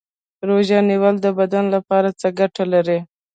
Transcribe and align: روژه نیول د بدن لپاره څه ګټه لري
روژه 0.47 0.79
نیول 0.89 1.15
د 1.21 1.27
بدن 1.39 1.65
لپاره 1.75 2.09
څه 2.19 2.27
ګټه 2.39 2.63
لري 2.73 2.99